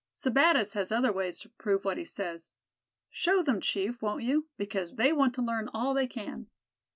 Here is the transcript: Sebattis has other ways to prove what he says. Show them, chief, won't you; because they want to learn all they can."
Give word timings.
Sebattis 0.15 0.73
has 0.73 0.91
other 0.91 1.13
ways 1.13 1.41
to 1.41 1.49
prove 1.49 1.85
what 1.85 1.97
he 1.99 2.05
says. 2.05 2.53
Show 3.11 3.43
them, 3.43 3.61
chief, 3.61 4.01
won't 4.01 4.23
you; 4.23 4.47
because 4.57 4.95
they 4.95 5.13
want 5.13 5.35
to 5.35 5.43
learn 5.43 5.69
all 5.75 5.93
they 5.93 6.07
can." 6.07 6.47